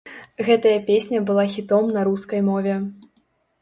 Гэтая 0.47 0.71
песня 0.87 1.21
была 1.29 1.45
хітом 1.53 1.95
на 1.99 2.09
рускай 2.11 2.47
мове. 2.53 2.85